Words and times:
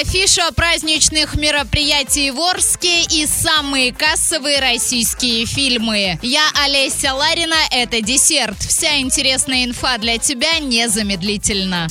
Афиша 0.00 0.50
праздничных 0.56 1.36
мероприятий 1.36 2.32
в 2.32 2.40
Орске 2.40 3.02
и 3.02 3.26
самые 3.26 3.92
кассовые 3.92 4.58
российские 4.58 5.46
фильмы. 5.46 6.18
Я 6.20 6.42
Олеся 6.64 7.14
Ларина, 7.14 7.54
это 7.70 8.00
десерт. 8.00 8.58
Вся 8.58 8.98
интересная 8.98 9.64
инфа 9.64 9.98
для 9.98 10.18
тебя 10.18 10.58
незамедлительно. 10.58 11.86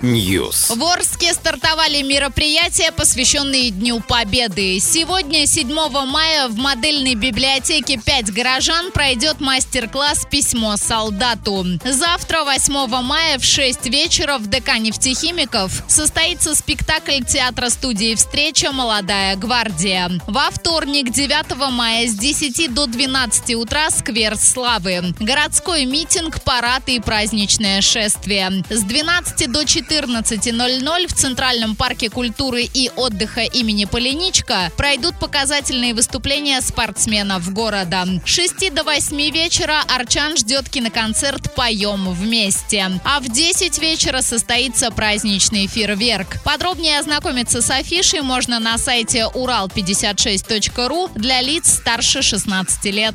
News. 0.00 0.74
В 0.74 0.82
Орске 0.82 1.34
стартовали 1.34 2.00
мероприятия, 2.00 2.90
посвященные 2.90 3.70
Дню 3.70 4.00
Победы. 4.00 4.80
Сегодня, 4.80 5.46
7 5.46 5.68
мая, 6.06 6.48
в 6.48 6.56
модельной 6.56 7.16
библиотеке 7.16 8.00
«Пять 8.02 8.32
горожан» 8.32 8.92
пройдет 8.92 9.40
мастер-класс 9.40 10.26
«Письмо 10.30 10.78
солдату». 10.78 11.66
Завтра, 11.84 12.44
8 12.44 13.02
мая, 13.02 13.38
в 13.38 13.44
6 13.44 13.86
вечера 13.86 14.38
в 14.38 14.46
ДК 14.46 14.78
нефтехимиков 14.78 15.82
состоится 15.98 16.54
спектакль 16.54 17.24
театра-студии 17.24 18.14
«Встреча. 18.14 18.70
Молодая 18.70 19.34
гвардия». 19.34 20.08
Во 20.28 20.48
вторник, 20.52 21.10
9 21.10 21.72
мая 21.72 22.06
с 22.06 22.14
10 22.14 22.72
до 22.72 22.86
12 22.86 23.56
утра 23.56 23.90
Сквер 23.90 24.36
Славы. 24.36 25.12
Городской 25.18 25.86
митинг, 25.86 26.40
парад 26.42 26.84
и 26.86 27.00
праздничное 27.00 27.80
шествие. 27.80 28.62
С 28.70 28.84
12 28.84 29.50
до 29.50 29.62
14.00 29.62 31.08
в 31.08 31.12
Центральном 31.14 31.74
парке 31.74 32.10
культуры 32.10 32.62
и 32.62 32.92
отдыха 32.94 33.40
имени 33.40 33.84
Полиничка 33.84 34.70
пройдут 34.76 35.18
показательные 35.18 35.94
выступления 35.94 36.60
спортсменов 36.60 37.52
города. 37.52 38.06
С 38.24 38.28
6 38.28 38.72
до 38.72 38.84
8 38.84 39.16
вечера 39.30 39.82
Арчан 39.88 40.36
ждет 40.36 40.68
киноконцерт 40.68 41.56
«Поем 41.56 42.12
вместе». 42.12 42.88
А 43.04 43.18
в 43.18 43.28
10 43.28 43.78
вечера 43.78 44.20
состоится 44.20 44.92
праздничный 44.92 45.66
фейерверк. 45.88 46.42
Подробнее 46.44 46.98
ознакомиться 46.98 47.62
с 47.62 47.70
афишей 47.70 48.20
можно 48.20 48.58
на 48.58 48.78
сайте 48.78 49.26
урал56.ру 49.34 51.10
для 51.14 51.40
лиц 51.40 51.74
старше 51.74 52.22
16 52.22 52.84
лет. 52.86 53.14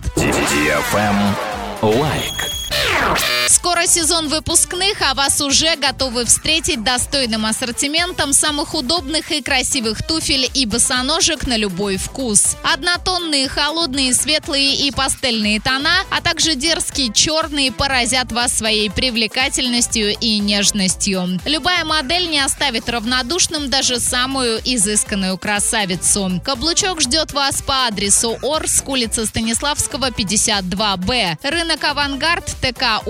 Лайк. 1.81 2.62
Скоро 3.73 3.87
сезон 3.87 4.27
выпускных, 4.27 5.01
а 5.01 5.15
вас 5.15 5.41
уже 5.41 5.75
готовы 5.77 6.25
встретить 6.25 6.83
достойным 6.83 7.43
ассортиментом 7.47 8.31
самых 8.31 8.75
удобных 8.75 9.31
и 9.31 9.41
красивых 9.41 10.05
туфель 10.05 10.47
и 10.53 10.67
босоножек 10.67 11.47
на 11.47 11.57
любой 11.57 11.97
вкус. 11.97 12.55
Однотонные, 12.61 13.47
холодные, 13.49 14.13
светлые 14.13 14.75
и 14.75 14.91
пастельные 14.91 15.59
тона, 15.59 15.89
а 16.11 16.21
также 16.21 16.53
дерзкие 16.53 17.11
черные 17.11 17.71
поразят 17.71 18.31
вас 18.31 18.55
своей 18.55 18.91
привлекательностью 18.91 20.15
и 20.19 20.37
нежностью. 20.37 21.39
Любая 21.43 21.83
модель 21.83 22.29
не 22.29 22.41
оставит 22.41 22.87
равнодушным 22.87 23.71
даже 23.71 23.99
самую 23.99 24.61
изысканную 24.63 25.39
красавицу. 25.39 26.39
Каблучок 26.45 27.01
ждет 27.01 27.33
вас 27.33 27.63
по 27.63 27.87
адресу 27.87 28.37
Орск, 28.43 28.87
улица 28.87 29.25
Станиславского, 29.25 30.11
52Б. 30.11 31.39
Рынок 31.41 31.83
«Авангард», 31.83 32.45
ТК 32.61 33.01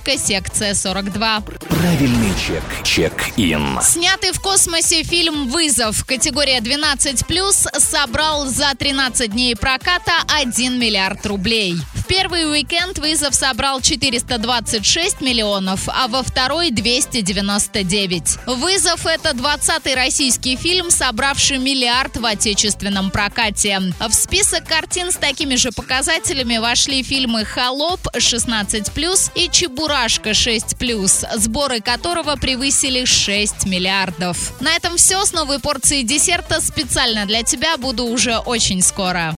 «Уралочка», 0.00 0.18
секция 0.18 0.74
42. 0.74 1.40
Правильный 1.40 2.32
чек. 2.46 2.62
Чек-ин. 2.84 3.78
Снятый 3.82 4.32
в 4.32 4.40
космосе 4.40 5.02
фильм 5.02 5.48
«Вызов» 5.48 6.04
категория 6.04 6.58
12+, 6.60 7.78
собрал 7.78 8.46
за 8.46 8.74
13 8.74 9.30
дней 9.30 9.56
проката 9.56 10.12
1 10.28 10.78
миллиард 10.78 11.24
рублей. 11.26 11.76
В 11.94 12.06
первый 12.06 12.50
уикенд 12.50 12.98
«Вызов» 12.98 13.34
собрал 13.34 13.80
426 13.80 15.20
миллионов, 15.20 15.88
а 15.88 16.08
во 16.08 16.22
второй 16.22 16.70
299. 16.70 18.46
«Вызов»— 18.46 19.06
это 19.06 19.30
20-й 19.30 19.94
российский 19.94 20.56
фильм, 20.56 20.90
собравший 20.90 21.58
миллиард 21.58 22.16
в 22.16 22.24
отечественном 22.24 23.10
прокате. 23.10 23.80
В 24.00 24.12
список 24.12 24.64
картин 24.66 25.12
с 25.12 25.16
такими 25.16 25.56
же 25.56 25.70
показателями 25.70 26.58
вошли 26.58 27.02
фильмы 27.02 27.44
«Холоп» 27.44 28.00
16+, 28.16 29.30
и 29.34 29.48
«Чебурашка» 29.90 30.30
6+, 30.30 31.38
сборы 31.38 31.80
которого 31.80 32.36
превысили 32.36 33.04
6 33.04 33.66
миллиардов. 33.66 34.52
На 34.60 34.76
этом 34.76 34.96
все. 34.96 35.24
С 35.24 35.32
новой 35.32 35.58
порцией 35.58 36.04
десерта 36.04 36.60
специально 36.60 37.26
для 37.26 37.42
тебя 37.42 37.76
буду 37.76 38.04
уже 38.04 38.38
очень 38.38 38.82
скоро. 38.82 39.28